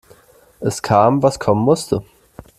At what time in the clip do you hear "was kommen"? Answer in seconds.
1.21-1.63